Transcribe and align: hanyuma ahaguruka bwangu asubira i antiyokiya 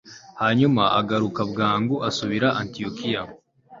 hanyuma 0.41 0.81
ahaguruka 0.89 1.41
bwangu 1.51 1.95
asubira 2.09 2.47
i 2.53 2.53
antiyokiya 2.61 3.21